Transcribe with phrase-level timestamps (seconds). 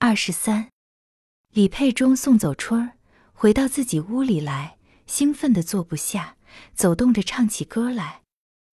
[0.00, 0.70] 二十三，
[1.50, 2.92] 李佩忠送走春儿，
[3.32, 4.78] 回到自己屋里来，
[5.08, 6.36] 兴奋的坐不下，
[6.72, 8.22] 走动着唱起歌来。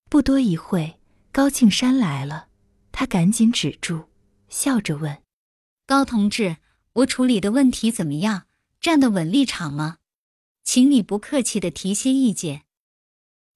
[0.08, 1.00] 不多一会，
[1.32, 2.50] 高庆山来了，
[2.92, 4.08] 他赶紧止住，
[4.50, 5.24] 笑着问
[5.88, 6.58] ：“高同志，
[6.94, 8.46] 我处理的问题怎么样？
[8.80, 9.98] 站得稳立场吗？
[10.64, 12.66] 请你不客气的提些意见。”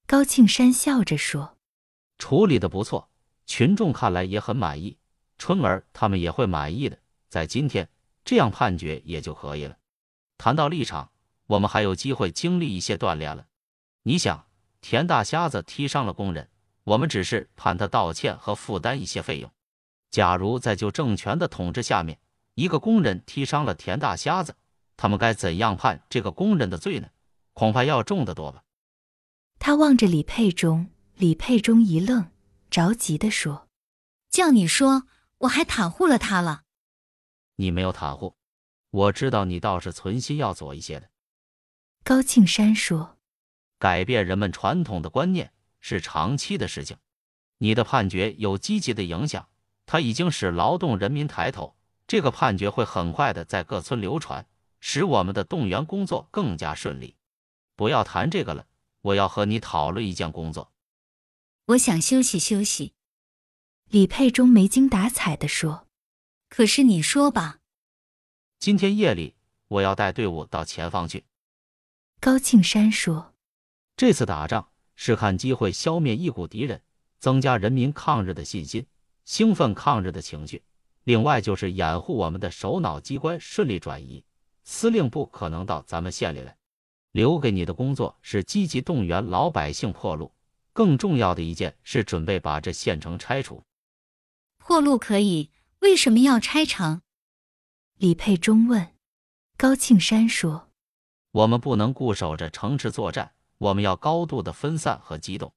[0.08, 1.56] 高庆山笑着说
[2.18, 3.12] ：“处理的不错，
[3.46, 4.98] 群众看来也很满意，
[5.38, 6.98] 春儿他们也会满意的。”
[7.30, 7.88] 在今天，
[8.24, 9.78] 这样判决也就可以了。
[10.36, 11.12] 谈到立场，
[11.46, 13.46] 我们还有机会经历一些锻炼了。
[14.02, 14.46] 你想，
[14.80, 16.50] 田大瞎子踢伤了工人，
[16.84, 19.50] 我们只是判他道歉和负担一些费用。
[20.10, 22.18] 假如在旧政权的统治下面，
[22.54, 24.56] 一个工人踢伤了田大瞎子，
[24.96, 27.08] 他们该怎样判这个工人的罪呢？
[27.52, 28.64] 恐怕要重得多吧。
[29.60, 32.32] 他望着李佩中，李佩中一愣，
[32.70, 33.68] 着急地说
[34.30, 35.04] ：“叫你说，
[35.38, 36.62] 我还袒护了他了。”
[37.60, 38.36] 你没有袒护，
[38.88, 41.10] 我知道你倒是存心要左一些的。
[42.02, 43.18] 高庆山说
[43.78, 46.96] ：“改变人们传统的观念是长期的事情，
[47.58, 49.50] 你的判决有积极的影响，
[49.84, 51.76] 它已经使劳动人民抬头。
[52.06, 54.48] 这个判决会很快的在各村流传，
[54.80, 57.16] 使我们的动员工作更加顺利。
[57.76, 58.66] 不要谈这个了，
[59.02, 60.72] 我要和你讨论一件工作。
[61.66, 62.94] 我想休息休息。”
[63.90, 65.86] 李佩忠没精打采地说。
[66.48, 67.59] 可是你说吧，
[68.60, 69.34] 今天夜里
[69.68, 71.24] 我要带队伍到前方去。
[72.20, 73.32] 高庆山说
[73.96, 76.82] ：“这次打仗是看机会消灭一股敌人，
[77.18, 78.86] 增加人民抗日的信心，
[79.24, 80.62] 兴奋抗日的情绪。
[81.04, 84.22] 另外就是掩护我们的首脑机关顺利转移。
[84.62, 86.54] 司令部可能到咱们县里来，
[87.12, 90.30] 留给你的工作是积极动员老百姓破路。
[90.74, 93.64] 更重要的一件是准备把这县城拆除。
[94.58, 95.48] 破路可以。”
[95.80, 97.00] 为什么要拆城？
[98.00, 98.94] 李佩忠问。
[99.58, 100.70] 高庆山说
[101.32, 105.52] ：“我们不能固守着城池作战，我们要高度的分散和机动。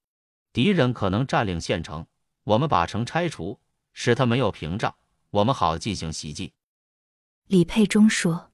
[0.52, 2.06] 敌人可能占领县城，
[2.44, 3.62] 我们把城拆除，
[3.94, 4.94] 使他没有屏障，
[5.30, 6.54] 我们好进行袭击。”
[7.48, 8.52] 李佩忠说：“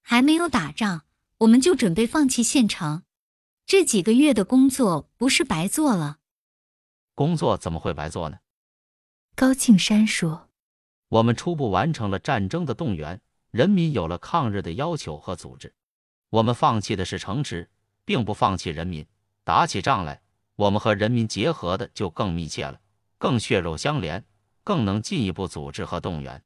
[0.00, 1.02] 还没有打仗，
[1.38, 3.02] 我们就准备放弃县城，
[3.66, 6.18] 这几个月的工作不是白做了？
[7.16, 8.38] 工作怎么会白做呢？”
[9.34, 10.50] 高庆山说。
[11.08, 13.20] 我们初步完成了战争的动员，
[13.54, 15.72] 人民有了抗日的要求和组织。
[16.28, 17.70] 我们放弃的是城池，
[18.04, 19.06] 并不放弃人民。
[19.44, 20.20] 打起仗来，
[20.56, 22.80] 我们和人民结合的就更密切了，
[23.16, 24.24] 更血肉相连，
[24.64, 26.42] 更能进一步组织和动员。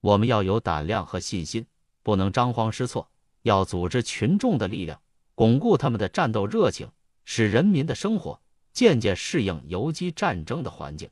[0.00, 1.66] 我们要有胆量和信心，
[2.04, 3.10] 不能张慌失措，
[3.42, 5.02] 要组织群众的力量，
[5.34, 6.88] 巩固他们的战斗热情，
[7.24, 8.40] 使人民的生活
[8.72, 11.10] 渐渐适应游击战争的环境。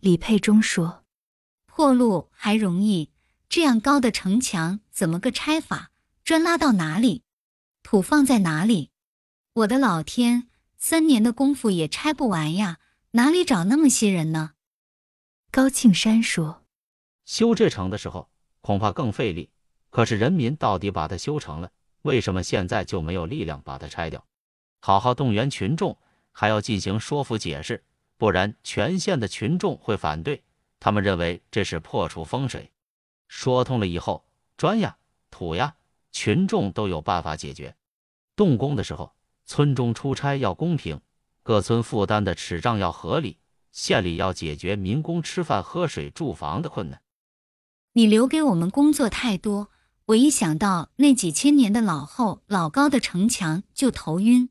[0.00, 1.04] 李佩忠说。
[1.66, 3.08] 破路还容易，
[3.48, 5.90] 这样高的城墙怎么个拆法？
[6.22, 7.24] 砖拉到哪里？
[7.82, 8.90] 土放在哪里？
[9.54, 12.78] 我的老天，三年的功夫也拆不完呀！
[13.12, 14.52] 哪里找那么些人呢？
[15.50, 16.66] 高庆山说
[17.24, 18.28] ：“修这城的时候，
[18.60, 19.48] 恐怕更费力。
[19.88, 21.72] 可是人民到底把它修成了，
[22.02, 24.22] 为什么现在就没有力量把它拆掉？
[24.80, 25.96] 好好动员群众，
[26.32, 27.82] 还要进行说服解释，
[28.18, 30.44] 不然全县的群众会反对。”
[30.78, 32.70] 他们认为这是破除风水，
[33.28, 34.96] 说通了以后，砖呀、
[35.30, 35.76] 土呀，
[36.10, 37.76] 群众都有办法解决。
[38.34, 41.00] 动工的时候，村中出差要公平，
[41.42, 43.38] 各村负担的尺账要合理，
[43.70, 47.02] 县里要解决民工吃饭、喝水、住房的困难。
[47.92, 49.70] 你留给我们工作太多，
[50.06, 54.50] 我一想到那几千年的老厚、老高的城墙就头晕。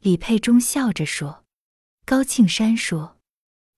[0.00, 1.44] 李佩忠笑着说。
[2.06, 3.16] 高庆山说：“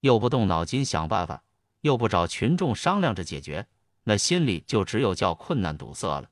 [0.00, 1.42] 又不动脑筋想办法。”
[1.82, 3.68] 又不找群众商量着解决，
[4.08, 6.30] 那心里就只有叫困难堵塞了。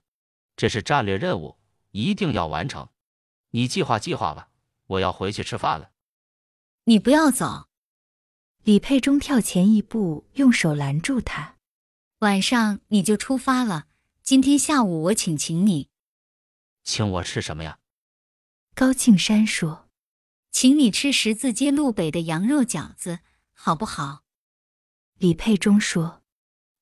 [0.56, 1.58] 这是战略任务，
[1.90, 2.88] 一定要完成。
[3.50, 4.48] 你计划计划吧，
[4.86, 5.90] 我要回去吃饭了。
[6.84, 7.68] 你不要走。
[8.62, 11.56] 李佩忠跳前一步，用手拦住他。
[12.20, 13.88] 晚上你就出发了，
[14.22, 15.90] 今天下午我请请你。
[16.84, 17.80] 请我吃什么呀？
[18.74, 19.88] 高庆山说
[20.52, 23.18] ：“请你吃十字街路北的羊肉饺子，
[23.52, 24.22] 好不好？”
[25.18, 26.22] 李佩忠说：“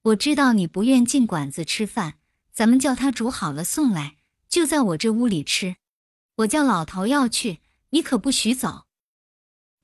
[0.03, 2.15] 我知道你不愿进馆子吃饭，
[2.53, 4.17] 咱们叫他煮好了送来，
[4.49, 5.77] 就在我这屋里吃。
[6.37, 7.61] 我叫老头要去，
[7.91, 8.87] 你可不许走。”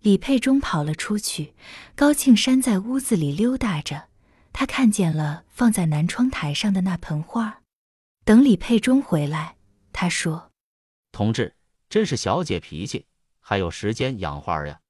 [0.03, 1.55] 李佩忠跑了出去，
[1.94, 4.09] 高庆山在屋子里溜达着。
[4.53, 7.62] 他看见了放在南窗台上的那盆花。
[8.25, 9.56] 等李佩忠回来，
[9.93, 10.50] 他说
[11.12, 11.55] ：“同志，
[11.88, 13.06] 真是小姐脾气，
[13.38, 14.81] 还有时间养花呀？”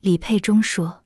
[0.00, 1.04] 李佩忠说。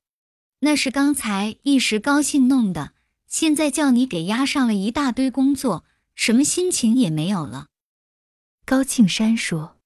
[0.60, 2.92] 那是刚才一时高兴弄的，
[3.28, 5.84] 现在叫你给压上了一大堆工作，
[6.14, 7.68] 什么心情也没有了。
[8.64, 9.76] 高庆山说：“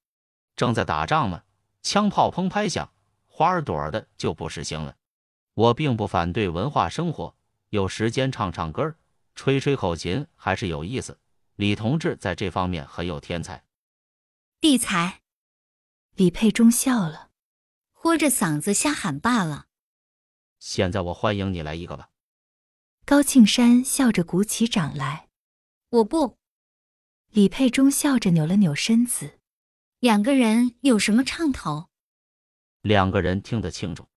[0.55, 1.43] 正在打仗呢，
[1.81, 2.93] 枪炮砰拍响，
[3.27, 4.95] 花儿朵的就不实行了。
[5.53, 7.35] 我并不反对文化生活，
[7.69, 8.95] 有时间唱唱歌，
[9.35, 11.19] 吹吹口琴还是有意思。
[11.57, 13.63] 李同志在这方面很有天才。
[14.61, 15.21] 地才。”
[16.15, 17.31] 李佩忠笑了，
[17.91, 19.65] 豁着嗓子瞎喊罢了。
[20.59, 22.09] 现在我欢迎你来一个吧。
[23.05, 25.27] 高庆山笑着鼓起掌来。
[25.89, 26.37] 我不。
[27.31, 29.39] 李佩忠笑着扭了扭身子。
[29.99, 31.89] 两个人有什么唱头？
[32.81, 34.07] 两个人听得清楚。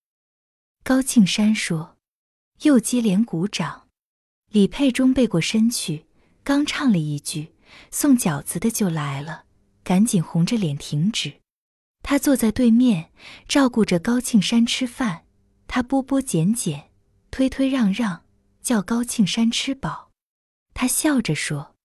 [0.83, 1.97] 高庆山说，
[2.61, 3.89] 又接连鼓掌。
[4.51, 6.05] 李佩忠背过身去，
[6.43, 7.53] 刚唱了一句，
[7.91, 9.45] 送饺子的就来了，
[9.83, 11.41] 赶紧红着脸停止。
[12.03, 13.11] 他坐在对面，
[13.49, 15.25] 照顾着高庆山吃饭。
[15.67, 16.91] 他拨拨捡捡，
[17.29, 18.23] 推推让让，
[18.67, 20.11] 叫高庆山吃饱。
[20.73, 21.77] 他笑着说：“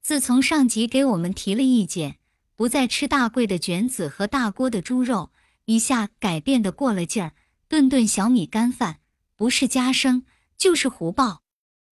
[0.00, 2.20] 自从上级给我们提了意见，
[2.56, 5.30] 不再吃大贵的卷子和大锅的猪肉，
[5.66, 7.34] 一下改变的过了劲儿。
[7.68, 9.00] 顿顿小米干饭，
[9.36, 10.24] 不是加生
[10.56, 11.42] 就是胡报。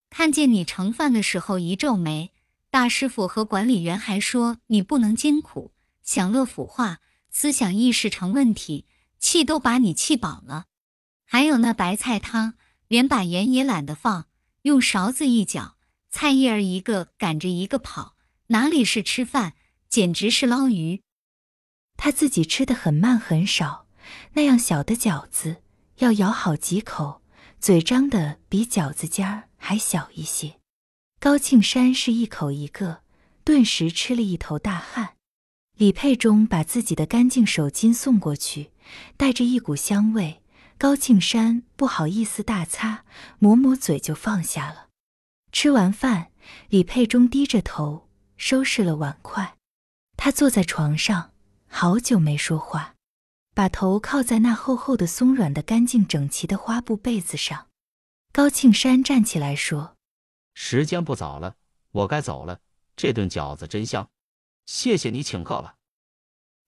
[0.08, 2.32] 看见你盛饭的时候一皱眉，
[2.70, 7.00] 大师傅和管理员还说你不能艰苦，享乐腐化。”
[7.30, 8.86] 思想意识成问题，
[9.18, 10.64] 气都把你气饱了。
[11.26, 12.54] 还有那白菜汤，
[12.88, 14.26] 连把盐也懒得放，
[14.62, 15.76] 用勺子一搅，
[16.10, 18.16] 菜叶儿一个赶着一个跑，
[18.48, 19.54] 哪里是吃饭，
[19.88, 21.02] 简直是捞鱼。
[21.96, 23.86] 他自己吃的很慢很少，
[24.34, 25.62] 那样小的饺子
[25.98, 27.22] 要咬好几口，
[27.58, 30.56] 嘴张的比饺子尖儿还小一些。
[31.18, 33.02] 高庆山是一口一个，
[33.44, 35.16] 顿时吃了一头大汗。
[35.76, 38.72] 李佩忠把自己的干净手巾送过去，
[39.16, 40.39] 带着一股香味。
[40.80, 43.04] 高庆山不好意思大擦，
[43.38, 44.88] 抹抹嘴就放下了。
[45.52, 46.32] 吃完饭，
[46.70, 49.58] 李佩中低着头收拾了碗筷。
[50.16, 51.34] 他坐在床上，
[51.66, 52.94] 好久没说话，
[53.54, 57.66] 把头靠在那厚厚的、松软的、干净整齐的花布被子上。
[58.32, 59.98] 高庆山站起来说
[60.56, 61.56] ：“时间不早了，
[61.90, 62.60] 我该走了。
[62.96, 64.08] 这顿饺子真香。”
[64.64, 65.74] 谢谢你请客吧，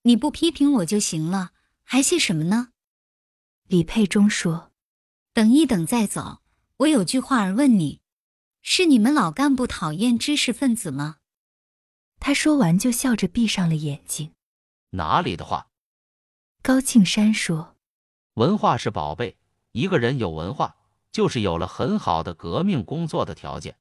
[0.03, 2.71] 你不批评我就行了，还谢什么呢？
[3.72, 4.70] 李佩忠说
[5.32, 6.42] ：“等一等再走，
[6.76, 8.02] 我有句话儿问你，
[8.60, 11.16] 是你们老干部讨厌知识分子吗？”
[12.20, 14.34] 他说完就笑着闭上了眼睛。
[14.90, 15.69] 哪里的话？
[16.60, 17.78] 高庆山说
[18.36, 19.38] ：“文化是宝贝，
[19.70, 20.76] 一个人有文化，
[21.10, 23.78] 就是有了很好的革命工作的条件。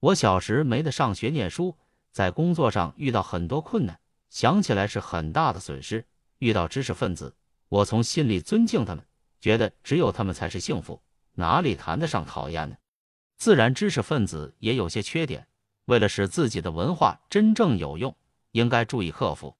[0.00, 1.76] 我小时没得上学念书。”
[2.10, 4.00] 在工作上遇到很多困难，
[4.30, 6.06] 想起来是很大的损失。
[6.38, 7.36] 遇到知识分子，
[7.68, 9.06] 我从心里尊敬他们，
[9.40, 11.02] 觉得只有他们才是幸福，
[11.32, 12.76] 哪里谈得上讨厌呢？
[13.36, 15.46] 自然，知识分子也有些缺点，
[15.84, 18.16] 为了使自己的文化真正有用，
[18.52, 19.56] 应该注意克服。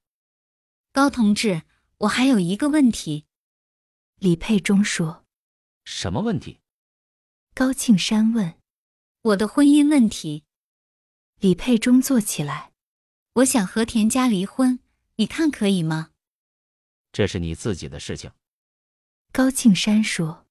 [0.91, 1.61] 高同志，
[1.99, 3.25] 我还有一个问题。
[4.15, 5.25] 李佩忠说
[5.85, 6.59] ：“什么问题？”
[7.53, 8.55] 高庆山问
[9.21, 10.43] ：“我的婚姻问题。”
[11.39, 12.71] 李佩忠坐起来，
[13.33, 14.79] 我想和田家离婚，
[15.17, 16.09] 你看可以吗？
[17.11, 18.31] 这是你自己的事情。
[19.37, 20.47] 高庆山说：“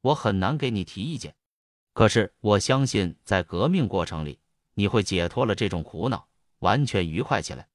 [0.00, 1.34] 我很难给你提意见，
[1.92, 4.38] 可是我相信在革命过程里，
[4.72, 6.28] 你会解脱了这种苦恼，
[6.60, 7.68] 完全愉快起来。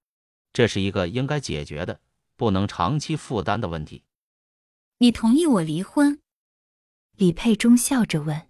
[0.52, 2.00] 这是一个应该解决的、
[2.36, 4.02] 不能长期负担的问题。”
[4.98, 6.20] 你同意我离婚？
[7.18, 8.48] 李佩忠笑着问。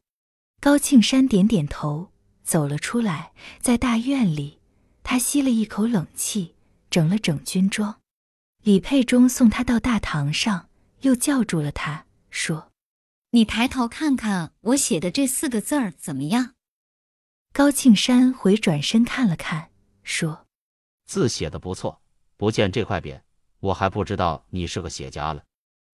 [0.62, 2.14] 高庆山点点头。
[2.42, 4.62] 走了出来，在大院里，
[5.04, 6.56] 他吸了一口冷气，
[6.90, 8.00] 整了整军装。
[8.64, 10.67] 李佩忠送他到大堂上，
[11.02, 12.72] 又叫住了他，说
[13.32, 16.56] ：“你抬头看看我写的这四个字儿怎么样？”
[17.54, 19.72] 高庆山回转身看了看，
[20.04, 20.48] 说
[21.06, 22.02] ：“字写的不错，
[22.36, 23.22] 不见这块匾，
[23.60, 25.44] 我还不知道你是个写家了。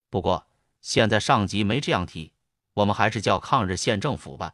[0.10, 0.48] 不过
[0.82, 2.34] 现在上级没这样提，
[2.74, 4.54] 我们还是叫抗日县政府吧。”